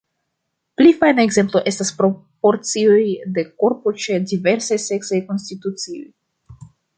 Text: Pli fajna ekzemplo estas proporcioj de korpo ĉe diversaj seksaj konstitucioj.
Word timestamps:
Pli 0.81 0.93
fajna 1.01 1.25
ekzemplo 1.27 1.61
estas 1.71 1.91
proporcioj 1.99 2.97
de 3.37 3.43
korpo 3.65 3.93
ĉe 4.07 4.19
diversaj 4.33 4.79
seksaj 4.87 5.21
konstitucioj. 5.29 6.01